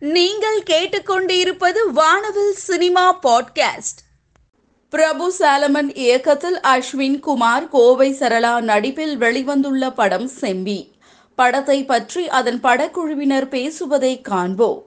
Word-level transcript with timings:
நீங்கள் 0.00 0.62
கேட்டுக்கொண்டிருப்பது 0.62 1.90
வானவில் 1.92 2.52
சினிமா 2.52 3.18
பாட்காஸ்ட். 3.18 4.00
பிரபு 4.90 5.32
சாலமன் 5.38 5.96
இயக்கத்தில் 5.96 6.60
அஸ்வின் 6.60 7.20
குமார் 7.20 7.68
கோவை 7.68 8.12
சரளா 8.12 8.60
நடிப்பில் 8.60 9.18
வெளிவந்துள்ள 9.18 9.94
படம் 9.94 10.28
செம்பி. 10.28 10.92
படத்தை 11.36 11.84
பற்றி 11.84 12.28
அதன் 12.28 12.60
படக்குழுவினர் 12.60 13.48
பேசுவதை 13.48 14.20
காண்போம். 14.20 14.84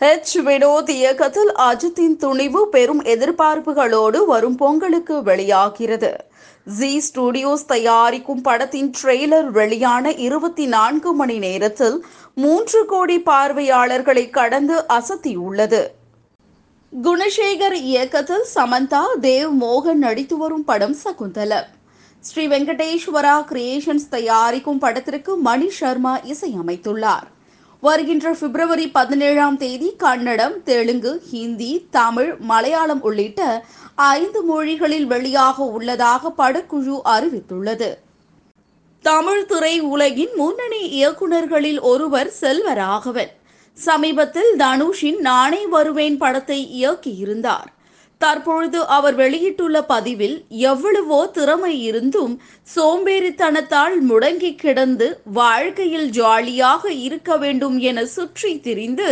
ஹெச் 0.00 0.38
வினோத் 0.44 0.88
இயக்கத்தில் 0.88 1.52
அஜித்தின் 1.52 2.16
துணிவு 2.16 2.68
பெரும் 2.68 3.04
எதிர்பார்ப்புகளோடு 3.04 4.24
வரும் 4.26 4.56
பொங்கலுக்கு 4.56 5.22
வெளியாகிறது. 5.22 6.16
ஜி 6.64 7.02
ஸ்டுடியோஸ் 7.02 7.64
தயாரிக்கும் 7.66 8.42
படத்தின் 8.42 8.92
ட்ரெய்லர் 9.02 9.44
வெளியான 9.44 10.12
இருபத்தி 10.12 10.66
நான்கு 10.66 11.12
மணி 11.12 11.38
நேரத்தில் 11.38 12.04
மூன்று 12.42 12.80
கோடி 12.86 13.20
பார்வையாளர்களை 13.20 14.30
கடந்து 14.30 14.84
அசத்தியுள்ளது. 14.96 15.80
குணசேகர் 16.92 17.76
இயக்கத்தில் 17.90 18.44
சமந்தா 18.54 19.00
தேவ் 19.20 19.54
மோகன் 19.60 20.02
நடித்து 20.04 20.36
வரும் 20.36 20.64
படம் 20.64 20.94
சகுந்தலம் 21.04 21.68
ஸ்ரீ 22.20 22.46
வெங்கடேஸ்வரா 22.46 23.34
கிரியேஷன்ஸ் 23.50 24.08
தயாரிக்கும் 24.10 24.78
படத்திற்கு 24.78 25.36
மணி 25.36 25.68
சர்மா 25.70 26.14
இசையமைத்துள்ளார். 26.18 27.26
வருகின்ற 27.80 28.36
பிப்ரவரி 28.40 28.88
பதினேழாம் 28.90 29.56
தேதி 29.56 29.96
கன்னடம் 29.96 30.62
தெலுங்கு 30.62 31.22
ஹிந்தி 31.30 31.72
தமிழ் 31.90 32.36
மலையாளம் 32.50 33.02
உள்ளிட்ட 33.02 33.64
ஐந்து 33.94 34.42
மொழிகளில் 34.42 35.08
வெளியாக 35.10 35.56
உள்ளதாக 35.56 36.32
படக்குழு 36.38 36.98
அறிவித்துள்ளது. 37.14 37.90
தமிழ் 39.08 39.44
திரை 39.44 39.74
உலகின் 39.80 40.32
முன்னணி 40.34 40.80
இயக்குநர்களில் 40.98 41.78
ஒருவர் 41.80 42.30
செல்வராகவன். 42.40 43.30
சமீபத்தில் 43.78 44.50
தனுஷின் 44.58 45.20
நானே 45.26 45.60
வருவேன் 45.66 46.16
படத்தை 46.16 46.58
இயக்கியிருந்தார். 46.78 47.68
தற்பொழுது 48.20 48.80
அவர் 48.86 49.14
வெளியிட்டுள்ள 49.14 49.76
பதிவில் 49.84 50.36
எவ்வளவோ 50.70 51.20
திறமை 51.26 51.72
இருந்தும் 51.80 52.34
சோம்பேறித்தனத்தால் 52.74 53.96
முடங்கி 54.10 54.52
கிடந்து 54.54 55.08
வாழ்க்கையில் 55.40 56.10
ஜாலியாக 56.10 56.92
இருக்க 57.06 57.36
வேண்டும் 57.36 57.78
என 57.90 58.06
சுற்றி 58.16 58.52
திரிந்து 58.60 59.10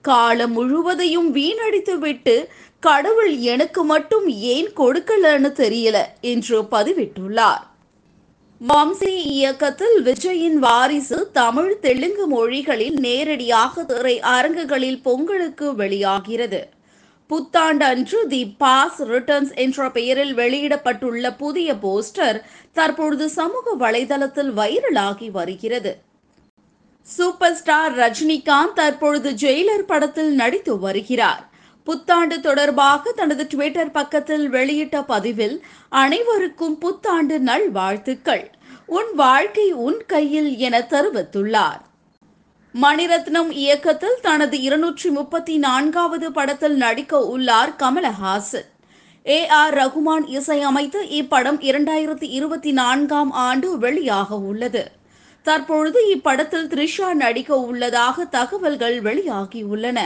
காலம் 0.00 0.52
முழுவதையும் 0.52 1.30
வீணடித்துவிட்டு 1.34 2.36
கடவுள் 2.80 3.32
எனக்கு 3.54 3.84
மட்டும் 3.84 4.28
ஏன் 4.54 4.70
கொடுக்கலன்னு 4.76 5.52
தெரியல 5.62 5.98
என்று 6.20 6.58
பதிவிட்டுள்ளார். 6.76 7.64
வம்சி 8.60 9.14
இயக்கத்தில் 9.24 10.02
விஜயின் 10.04 10.52
வாரிசு 10.52 11.30
தமிழ் 11.32 11.78
தெலுங்கு 11.78 12.26
மொழிகளில் 12.26 12.98
நேரடியாக 12.98 13.84
திரை 13.84 14.20
அரங்குகளில் 14.20 15.02
பொங்கலுக்கு 15.02 15.74
வெளியாகிறது. 15.74 16.68
புத்தாண்டு 17.26 17.84
அன்று 17.84 18.26
தி 18.28 18.54
பாஸ் 18.58 19.02
ரிட்டர்ன்ஸ் 19.02 19.54
என்ற 19.54 19.90
பெயரில் 19.90 20.36
வெளியிடப்பட்டுள்ள 20.36 21.36
புதிய 21.36 21.74
போஸ்டர் 21.74 22.42
தற்பொழுது 22.72 23.28
சமூக 23.28 23.76
வலைதளத்தில் 23.80 24.52
வைரலாகி 24.56 25.30
வருகிறது. 25.30 25.98
சூப்பர் 27.02 27.54
ஸ்டார் 27.54 27.98
ரஜினிகாந்த் 27.98 28.72
தற்பொழுது 28.74 29.30
ஜெயிலர் 29.30 29.86
படத்தில் 29.86 30.34
நடித்து 30.34 30.78
வருகிறார். 30.78 31.45
புத்தாண்டு 31.86 32.40
தொடர்பாக 32.40 33.12
தனது 33.12 33.46
ட்விட்டர் 33.46 33.90
பக்கத்தில் 33.90 34.50
வெளியிட்ட 34.50 35.02
பதிவில் 35.02 35.56
அனைவருக்கும் 35.88 36.78
புத்தாண்டு 36.78 37.38
நல் 37.40 37.70
வாழ்த்துக்கள். 37.70 38.50
உன் 38.86 39.10
வாழ்க்கை 39.14 39.72
உன் 39.72 40.00
கையில் 40.06 40.56
என 40.56 40.78
தெரிவித்துள்ளார். 40.90 41.82
மணிரத்னம் 42.82 43.50
இயக்கத்தில் 43.50 44.18
தனது 44.22 44.60
இருநூற்றி 44.60 45.10
முப்பத்தி 45.10 45.56
நான்காவது 45.56 46.32
படத்தில் 46.32 46.76
நடிக்க 46.76 47.26
உள்ளார் 47.26 47.76
கமலஹாசன். 47.78 48.68
ஏ. 49.26 49.46
ஆர். 49.46 49.74
ரகுமான் 49.74 50.26
இசையமைத்து 50.38 51.00
இப்படம் 51.20 51.62
இரண்டாயிரத்தி 51.70 52.28
இருபத்தி 52.38 52.72
நான்காம் 52.72 53.30
ஆண்டு 53.30 53.78
வெளியாக 53.78 54.30
உள்ளது. 54.30 54.90
தற்பொழுது 55.42 56.00
இப்படத்தில் 56.14 56.68
த்ரிஷா 56.68 57.14
நடிக்க 57.14 57.60
உள்ளதாக 57.60 58.24
தகவல்கள் 58.24 59.02
வெளியாகியுள்ளன 59.02 60.00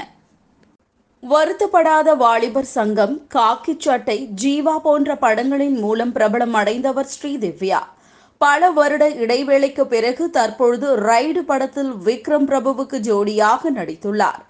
வருத்தப்படாத 1.29 2.17
வாலிபர் 2.17 2.65
சங்கம் 2.65 3.27
காக்கி 3.35 3.75
சட்டை 3.79 4.29
ஜீவா 4.43 4.79
போன்ற 4.79 5.15
படங்களின் 5.15 5.79
மூலம் 5.79 6.15
பிரபலம் 6.15 6.51
அடைந்தவர் 6.51 7.07
ஸ்ரீதிவ்யா 7.07 7.81
பல 8.39 8.71
வருட 8.71 9.09
இடைவேளைக்கு 9.09 9.85
பிறகு 9.85 10.31
தற்பொழுது 10.31 10.97
ரைடு 10.99 11.41
படத்தில் 11.41 11.91
விக்ரம் 11.93 12.47
பிரபுவுக்கு 12.51 12.99
ஜோடியாக 13.09 13.73
நடித்துள்ளார். 13.75 14.41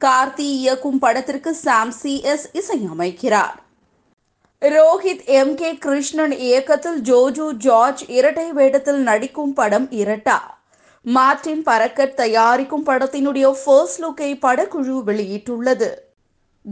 கார்த்தி 0.00 0.46
இயக்கும் 0.58 0.98
படத்திற்கு 0.98 1.54
சாம் 1.54 1.90
சி 1.90 2.12
எஸ் 2.22 2.50
இசையமைக்கிறார். 2.52 3.56
ரோஹித் 4.62 5.24
எம் 5.24 5.54
கே 5.54 5.74
கிருஷ்ணன் 5.76 6.36
இயக்கத்தில் 6.38 7.00
ஜோஜு 7.00 7.52
ஜார்ஜ் 7.52 8.04
இரட்டை 8.08 8.52
வேடத்தில் 8.52 9.02
நடிக்கும் 9.08 9.52
படம் 9.52 9.90
இரட்டா. 9.90 10.38
மார்டின் 11.02 11.62
பரக்கட் 11.62 12.14
தயாரிக்கும் 12.14 12.86
படத்தினுடைய 12.86 13.54
ஃபர்ஸ்ட் 13.64 14.02
லுக்கை 14.02 14.30
படக்குழு 14.46 14.96
வெளியிட்டுள்ளது. 15.10 15.90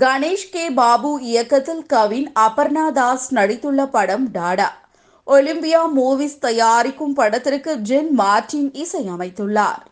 கணேஷ் 0.00 0.50
கே. 0.50 0.70
பாபு 0.70 1.22
இயக்கத்தில் 1.22 1.86
கவின் 1.86 2.32
அபர்ணா 2.40 2.90
தாஸ் 2.90 3.34
நடித்துள்ள 3.34 3.86
படம் 3.86 4.30
டாடா. 4.30 4.88
ஒலிம்பியா 5.26 5.80
மூவிஸ் 5.96 6.38
தயாரிக்கும் 6.38 7.14
படத்திற்கு 7.14 7.76
ஜென் 7.76 8.10
மார்டின் 8.10 8.70
இசையமைத்துள்ளார். 8.70 9.82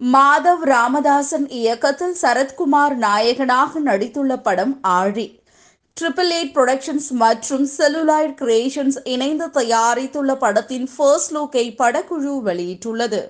மாதவ் 0.00 0.64
ராமதாசன் 0.64 1.46
இயக்கத்தில் 1.48 2.16
சரத்குமார் 2.22 2.94
நாயகனாக 2.94 3.80
நடித்துள்ள 3.80 4.36
படம் 4.42 4.78
ஆழி. 4.82 5.40
ட்ரிபிள் 6.00 6.32
எயிட் 6.38 6.54
புரொடக்ஷன்ஸ் 6.54 7.10
மற்றும் 7.10 7.68
செல்லுலாய்ட் 7.78 8.36
கிரியேஷன்ஸ் 8.40 8.96
இணைந்து 9.04 9.46
தயாரித்துள்ள 9.46 10.34
படத்தின் 10.34 10.88
ஃபர்ஸ்ட் 10.96 11.36
லுக்கை 11.36 11.66
படக்குழு 11.74 12.34
வெளியிட்டுள்ளது. 12.44 13.22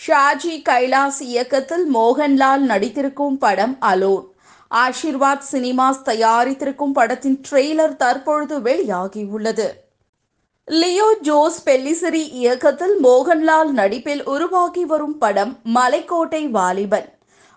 ஷாஜி 0.00 0.62
கைலாஸ் 0.68 1.20
இயக்கத்தில் 1.20 1.94
மோகன்லால் 1.94 2.64
நடித்திருக்கும் 2.72 3.38
படம் 3.38 3.78
அலோன் 3.80 4.34
ஆஷிர்வாத் 4.74 5.48
சினிமாஸ் 5.52 6.02
தயாரித்திருக்கும் 6.04 6.92
படத்தின் 6.92 7.40
ட்ரெய்லர் 7.50 7.96
தற்பொழுது 7.96 8.60
வெளியாகியுள்ளது. 8.60 9.66
லியோ 10.64 11.16
ஜோஸ் 11.20 11.68
பெல்லிசரி 11.68 12.22
இயக்கத்தில் 12.32 12.96
மோகன்லால் 13.02 13.70
நடிப்பில் 13.70 14.24
உருவாகி 14.24 14.84
வரும் 14.84 15.18
படம் 15.18 15.58
மலைக்கோட்டை 15.74 16.50
வாலிபன். 16.50 17.08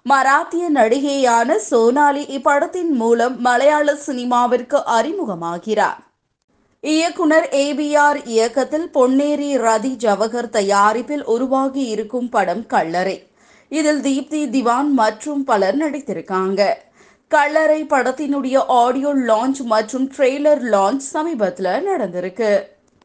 மராத்திய 0.06 0.72
நடிகையான 0.72 1.58
சோனாலி 1.70 2.24
இப்படத்தின் 2.38 2.92
மூலம் 2.92 3.41
மலையாள 3.41 3.94
சினிமாவிற்கு 3.94 4.81
அறிமுகமாகிறார். 4.97 6.00
இயக்குனர் 6.81 7.47
ஏபிஆர் 7.52 8.20
இயக்கத்தில் 8.26 8.90
பொன்னேரி 8.94 9.50
ரதி 9.58 9.91
ஜவஹர் 10.06 10.50
தயாரிப்பில் 10.50 11.24
உருவாகி 11.24 11.86
இருக்கும் 11.86 12.30
படம் 12.30 12.66
கல்லறை. 12.66 13.18
இதில் 13.70 14.02
தீப்தி 14.02 14.50
திவான் 14.50 14.91
மற்றும் 14.91 15.44
பலர் 15.44 15.78
நடித்திருக்காங்க. 15.78 16.74
கல்லறை 17.31 17.84
படத்தினுடைய 17.84 18.57
ஆடியோ 18.67 19.09
லான்ச் 19.16 19.59
மற்றும் 19.63 20.06
ட்ரெய்லர் 20.17 20.62
லான்ச் 20.72 21.03
சமீபத்தில் 21.13 21.85
நடந்திருக்கு. 21.88 22.51